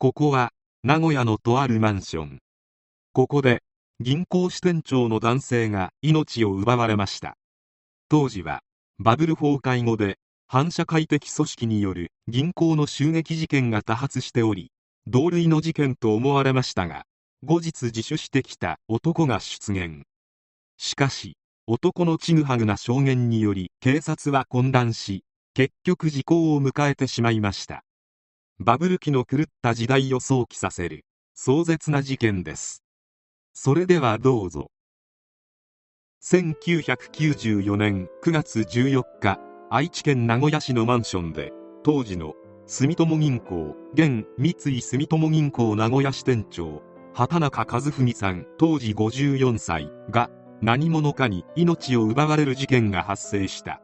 [0.00, 0.52] ここは
[0.84, 2.38] 名古屋のとあるマンション。
[3.12, 3.64] ここで
[3.98, 7.36] 銀行支店長の男性が命を奪われました。
[8.08, 8.60] 当時は
[9.00, 14.70] バブル崩壊後で反社会的組織による銀行の襲撃事件が多発しており
[15.08, 17.02] 同類の事件と思われましたが
[17.44, 20.04] 後日自首してきた男が出現。
[20.76, 27.82] しかし男のちぐはぐな証言により警察は混乱し結局時効を迎えてしまいました。
[28.60, 31.04] バブル期の狂った時代を想起させる。
[31.34, 32.82] 壮絶な事件です。
[33.54, 34.72] それではどうぞ。
[36.24, 39.38] 1994年9月14日
[39.70, 41.52] 愛知県名古屋市のマンションで
[41.84, 42.34] 当時の
[42.66, 46.82] 住友銀行現三井住友銀行名古屋支店長
[47.14, 53.80] 畑中和文さん当時54歳が何者かに命を奪われる事件が発生した。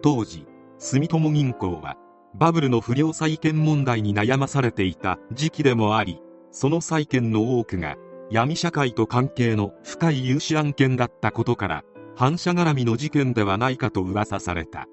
[0.00, 0.46] 当時
[0.78, 1.96] 住友銀行は
[2.38, 6.20] バブルの不良債権問題に悩まされていた時期でもあり
[6.50, 7.96] その債権の多くが
[8.30, 11.84] 闇社会と関係の深い融資案件だったことから
[12.16, 14.86] 反社絡みの事件ではないかと噂された。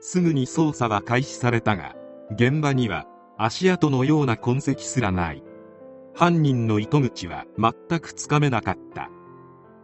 [0.00, 1.94] すぐに捜査は開始されたが
[2.32, 3.06] 現場には
[3.38, 5.42] 足跡のような痕跡すらない。
[6.14, 9.10] 犯人の糸口は全くつかめなかった。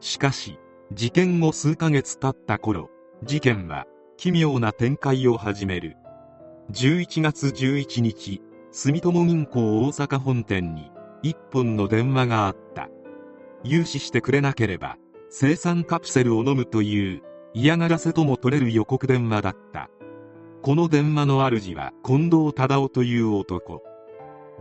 [0.00, 0.58] しかし
[0.92, 2.90] 事件後数ヶ月経った頃
[3.22, 5.96] 事件は奇妙な展開を始める。
[6.70, 10.90] 11月11日住友銀行大阪本店に
[11.22, 12.88] 一本の電話があった。
[13.64, 14.96] 融資してくれなければ
[15.28, 19.90] 生産カプセルを飲むという嫌がらせとも取れる予告電話だった。
[20.62, 23.82] この電話の主は近藤忠夫という男。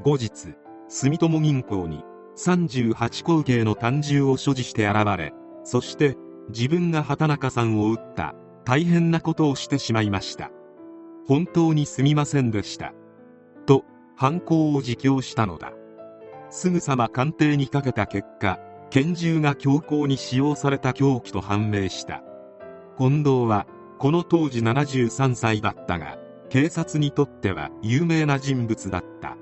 [0.04, 0.56] 後日
[0.90, 2.04] 住友銀行に
[2.36, 5.34] 38口径の単銃を所持して現れ
[5.64, 6.18] そして
[6.50, 8.34] 自分が畑中さんを撃った。
[8.64, 10.52] 大変なことをしてしまいました。
[11.28, 12.94] 本当にすみませんでした。
[13.66, 15.74] と犯行を自供したのだ。
[16.50, 18.60] すぐさま鑑定にかけた結果
[18.90, 22.24] 拳銃が強行に使用された凶器と判明した。
[22.98, 23.68] 近藤は
[24.00, 26.18] この当時73歳だったが
[26.50, 29.38] 警察にとっては有名な人物だった。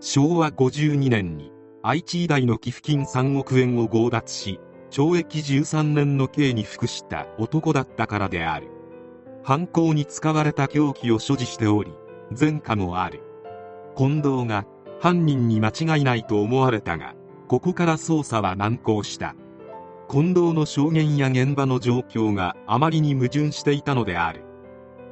[0.00, 1.52] 昭和52年に
[1.84, 4.58] 愛知医大の寄付金3億円を強奪し
[4.90, 8.81] 懲役13年の刑に服した男だったからである。
[9.42, 11.92] 犯行に使われた凶器を所持しており
[12.38, 13.22] 前科もある。
[13.96, 14.64] 近藤が
[15.00, 17.14] 犯人に間違いないと思われたが
[17.48, 19.34] ここから捜査は難航した。
[20.10, 24.44] 近藤の証言や現場の状況があまりに矛盾していたのである。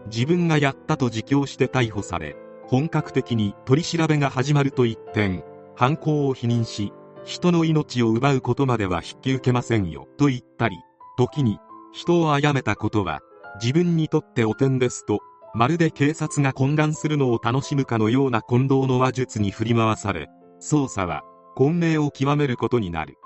[0.07, 2.37] 自分がやったと自供して逮捕され
[2.67, 6.93] 本格的に取り調べが始まると一転犯行を否認し
[7.25, 10.77] 人の命を奪うことまでは引き受けませんよと言ったり
[11.17, 11.59] 時に
[11.93, 13.21] 人を殺めたことは
[13.61, 15.21] 自分にとって汚点ですと
[15.55, 20.29] まるで警察が混乱するのを楽しむかのような近藤の話術に振り回され
[20.61, 21.23] 捜査は
[21.57, 23.19] 混迷を極めることになる。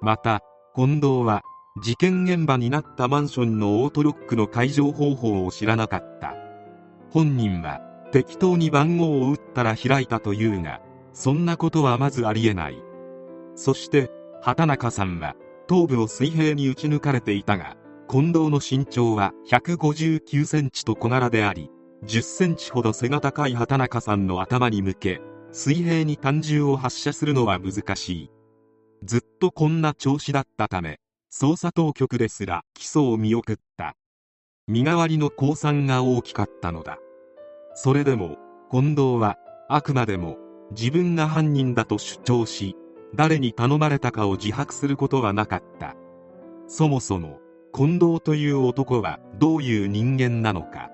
[0.00, 0.40] また
[0.74, 1.42] 近藤は
[1.82, 6.34] 事件現場になったマンションのオートロックの解錠方法を知らなかった。
[7.10, 7.80] 本人は
[8.10, 10.80] 適当に番号を打ったら開いたというが
[11.12, 12.82] そんなことはまずありえない。
[13.54, 14.10] そして
[14.42, 15.34] 畑中さんは
[15.68, 17.76] 頭部を水平に打ち抜かれていたが
[18.12, 21.70] 近藤の身長は159センチと小柄であり
[22.04, 28.30] 10センチほど背が高い畑中さんの頭に向け水平に単銃を発射するのは難しい。
[29.02, 31.00] ずっとこんな調子だったため
[31.32, 33.96] 捜査当局ですら起訴を見送った。
[34.68, 36.98] 身代わりの降参が大きかったのだ。
[37.72, 38.36] それでも
[38.70, 39.38] 近藤は
[39.70, 40.36] あくまでも
[40.72, 42.76] 自分が犯人だと主張し
[43.14, 45.96] 誰に頼まれたかを自白することはなかった。
[46.66, 47.41] そもそも
[47.74, 50.90] 近藤という男はどういう人間なのか。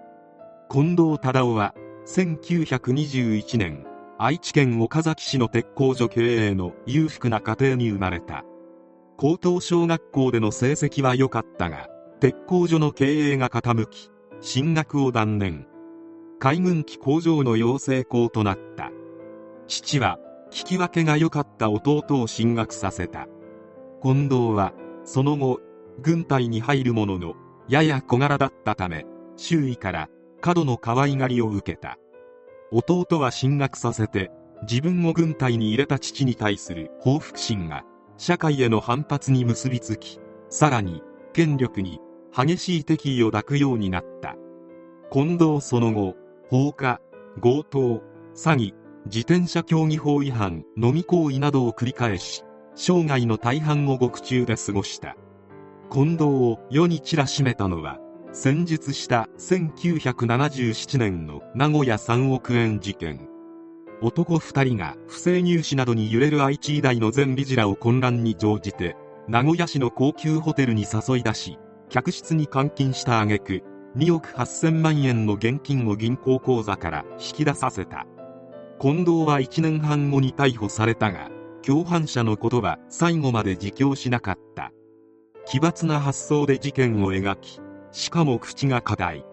[0.71, 1.75] 近藤忠夫は
[2.07, 3.85] 1921年
[4.17, 8.45] 愛知県岡崎市の鉄工所経営の裕福な家庭に生まれた。
[9.17, 11.89] 高等小学校での成績は良かったが
[12.21, 14.11] 鉄工所の経営が傾き
[14.41, 15.67] 進学を断念。
[16.39, 18.93] 海軍機工場の養成校となった。
[19.67, 20.21] 父は
[20.53, 23.27] 聞き分けが良かった弟を進学させた。
[24.01, 24.73] 近藤は
[25.03, 25.61] その後
[26.01, 27.35] 軍隊に入るものの
[27.69, 29.05] やや小柄だったため
[29.37, 30.09] 周囲から
[30.41, 31.99] 過度の可愛がりを受けた。
[32.71, 34.31] 弟は進学させて
[34.63, 37.85] 自分を軍隊に入れた父に対する報復心が
[38.17, 41.03] 社会への反発に結びつきさらに
[41.33, 42.01] 権力に
[42.37, 44.37] 激しい敵意を抱くようになった。
[45.11, 46.15] 近藤その後
[46.51, 47.01] 放火
[47.41, 48.03] 強盗
[48.35, 48.75] 詐欺
[49.07, 52.45] 自転車競技法違反飲み行為などを繰り返し
[52.75, 55.17] 生涯の大半を獄中で過ごした。
[55.91, 57.99] 近藤を世に散らしめたのは
[58.33, 63.27] 戦術した1977年の名古屋3億円事件。
[64.03, 68.97] 男二人が不正入試などに揺れる愛知医大の全理事らを混乱に乗じて
[69.29, 71.59] 名古屋市の高級ホテルに誘い出し
[71.89, 73.63] 客室に監禁した挙句
[73.97, 78.07] 2億8000万円の現金を銀行口座から引き出させた。
[78.79, 81.31] 近藤は1年半後に逮捕されたが
[81.63, 84.71] 共犯者のことは最後まで自供しなかった。
[85.51, 87.59] 奇抜な発想で事件を描き
[87.91, 89.25] しかも口が硬い。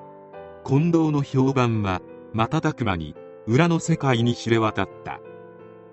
[0.66, 2.02] 近藤の評判は
[2.34, 3.16] 瞬く間に
[3.48, 5.20] 裏の世界に知れ渡った。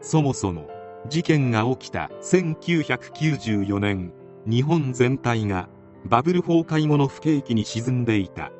[0.01, 0.71] そもそも
[1.09, 4.13] 事件が起きた1994年
[4.47, 5.69] 日本全体が
[6.05, 8.53] バブル崩壊後の不景気に沈んでいた。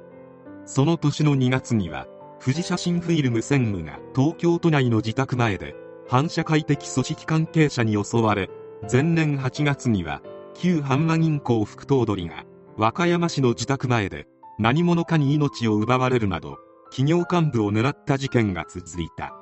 [0.65, 2.09] その年の2月には
[2.41, 5.77] 富士写真フィルム専務が東京都内の自宅前で
[6.09, 8.51] 反社会的組織関係者に襲われ
[8.91, 10.23] 前年8月には
[10.55, 12.45] 旧阪和銀行副頭取が
[12.77, 14.27] 和歌山市の自宅前で
[14.59, 16.59] 何者かに命を奪われるなど
[16.91, 19.35] 企業幹部を狙った事件が続いた。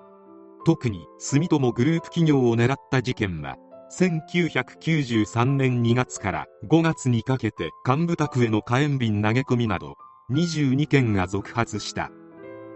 [0.64, 3.56] 特に住友グループ企業を狙った事件は
[3.92, 9.96] 1993年2月から5月にかけて幹部宅への火炎瓶投げ込みなど
[10.30, 12.10] 22件が続発した。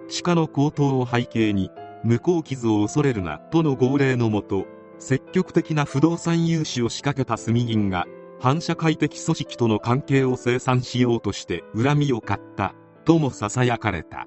[0.09, 1.71] 地価の高騰を背景に
[2.03, 4.67] 無効傷を恐れるなとの号令のもと
[4.99, 8.07] 積極的な不動産融資を仕掛けた住銀が
[8.45, 12.75] 反社会的組織との関係を清算しようとして恨みを買った。
[13.07, 14.27] とも囁かれた。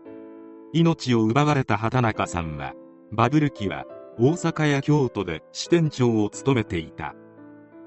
[0.74, 2.74] 命を奪われた畑中さんは
[3.12, 3.86] バブル期は
[4.18, 7.14] 大阪や京都で支店長を務めていた。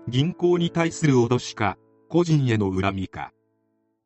[0.06, 1.76] 銀行に対する脅しか
[2.08, 3.32] 個人への恨みか。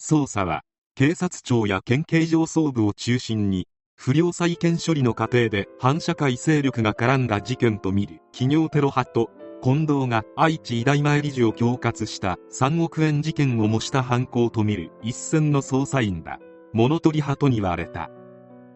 [0.01, 0.63] 捜査は
[0.95, 9.31] 警察庁や県警上層部を中心に不良債権処理の過程で反社会勢力が絡んだ事件とみる企業テロ派と
[9.65, 16.39] 近藤が愛知医大前理事を恐喝した3億円事件を模した犯行とみる一線の捜査員だ。
[16.75, 18.11] 物取り派とに言われた。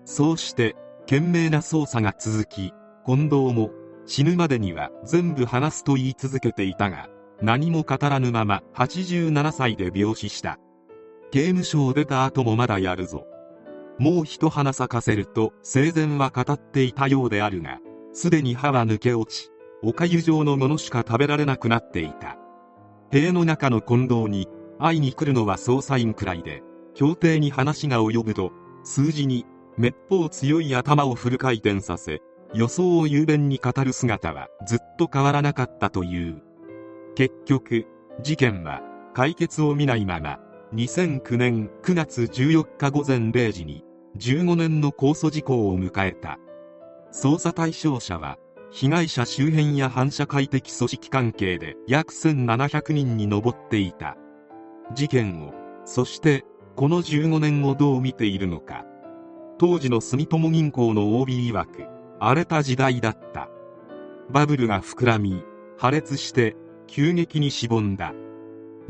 [0.06, 2.73] そうして懸命な捜査が続き
[3.05, 3.69] 近藤も
[4.06, 7.11] 死ぬまでには全部話すと言い続けていたが
[7.43, 10.58] 何も語らぬまま87歳で病死した。
[11.32, 13.26] 刑務所を出た後もまだやるぞ。
[13.99, 17.79] もう一花咲かせると生前は語っていたようであるが
[18.14, 19.50] すでに歯は抜け落ち
[19.81, 22.37] おかゆ状のものしか食べられなくなっていた。
[23.13, 24.49] 塀の中の近藤に
[24.79, 26.63] 会いに来るのは捜査員くらいで
[26.95, 28.53] 協定に話が及ぶと
[28.85, 29.47] 数字に
[29.77, 32.21] めっぽう強い頭をフル回転させ
[32.55, 36.43] 予想を雄弁に語る姿はずっと変わらなかったという。
[37.15, 37.87] 結局
[38.23, 38.83] 事件は
[39.15, 40.41] 解決を見ないまま
[40.75, 43.85] 2009年9月14日午前0時に
[44.19, 46.39] 15年の控訴事項を迎えた。
[47.13, 48.39] 捜査対象者は
[48.70, 54.17] 被害者周辺や反社会的組織関係で約1700人に上っていた。
[54.94, 55.53] 事件を
[55.85, 56.44] そして
[56.76, 58.85] この15年をどう見ているのか。
[59.59, 61.87] 当時の住友銀行の OB 曰く
[62.20, 63.49] 荒れた時代だった。
[64.31, 65.43] バブルが膨らみ
[65.79, 66.55] 破裂して
[66.87, 68.12] 急激にしぼんだ。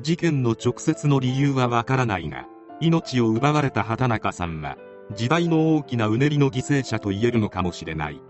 [0.00, 2.47] 事件の直接の理由はわからないが
[2.80, 4.76] 命を奪われた畑中さんは
[5.14, 8.20] 時代の大きなうねりの犠牲者と言えるのかもしれない。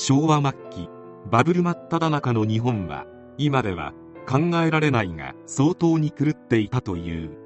[0.00, 0.88] 昭和末期
[1.28, 3.04] バブル真っ只中の日本は
[3.36, 3.94] 今では
[4.28, 7.36] 考えられないが相当に狂っていたという。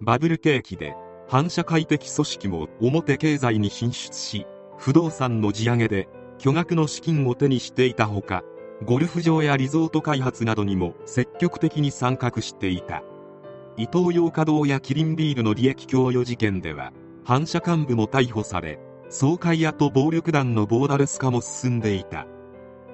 [0.00, 0.96] バブル景気で
[1.28, 4.46] 反社会的組織も表経済に進出し
[4.78, 8.42] 不動産の地上げで巨額の資金を手にしていたほか
[8.86, 13.02] ゴルフ場やリゾート開発などにも積極的に参画していた。
[13.76, 18.78] イトーヨーカドーやキリンビールの利益供与事件では反社幹部も逮捕され
[19.16, 22.26] 総会屋と暴力団のボーダレス化も進んでいた。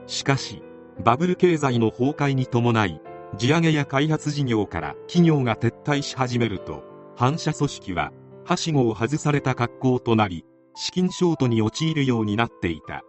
[0.06, 0.62] しかし
[1.02, 3.00] バブル経済の崩壊に伴い
[3.38, 6.84] 地上げや開発事業から企業が撤退し始めると
[7.16, 8.12] 反社組織は
[8.44, 13.00] はしごを外された格好となり資金ショートに陥るようになっていた。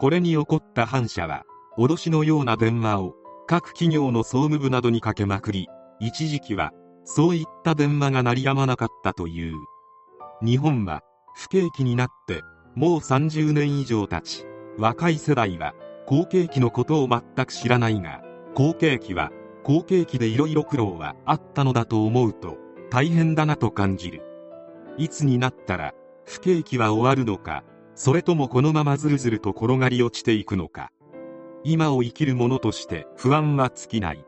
[0.00, 1.44] これに怒った反社は
[1.78, 3.14] 脅しのような電話を
[3.46, 5.68] 各企業の総務部などにかけまくり
[6.00, 6.72] 一時期は
[7.04, 9.54] そういった電話が鳴りやまなかったという。
[10.44, 11.02] 日本は
[11.34, 12.42] 不景気になって
[12.74, 14.46] もう30年以上経ち
[14.78, 15.74] 若い世代は
[16.06, 18.22] 好景気のことを全く知らないが
[18.54, 19.30] 好景気は
[19.62, 22.58] 好景気でいろいろ苦労はあったのだと思うと
[22.90, 24.22] 大変だなと感じる。
[24.98, 25.94] いつになったら
[26.26, 30.90] 不景気は終わるのかそれともこのままずるずると転がり落ちていくのか。
[31.64, 34.24] 今を生きる者として不安は尽きない。